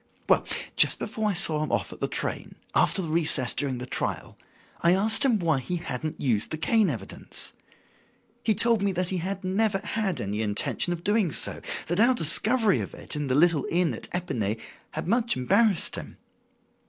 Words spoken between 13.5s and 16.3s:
inn at Epinay had much embarrassed him.